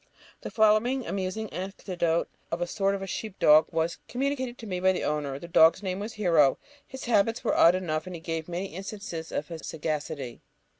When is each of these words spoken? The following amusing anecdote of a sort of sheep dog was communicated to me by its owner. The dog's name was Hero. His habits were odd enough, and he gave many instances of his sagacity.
The 0.41 0.49
following 0.49 1.05
amusing 1.05 1.47
anecdote 1.53 2.27
of 2.51 2.59
a 2.59 2.65
sort 2.65 2.95
of 2.95 3.07
sheep 3.07 3.37
dog 3.37 3.67
was 3.69 3.99
communicated 4.07 4.57
to 4.57 4.65
me 4.65 4.79
by 4.79 4.89
its 4.89 5.05
owner. 5.05 5.37
The 5.37 5.47
dog's 5.47 5.83
name 5.83 5.99
was 5.99 6.13
Hero. 6.13 6.57
His 6.87 7.03
habits 7.05 7.43
were 7.43 7.55
odd 7.55 7.75
enough, 7.75 8.07
and 8.07 8.15
he 8.15 8.19
gave 8.19 8.49
many 8.49 8.73
instances 8.73 9.31
of 9.31 9.49
his 9.49 9.61
sagacity. 9.63 10.41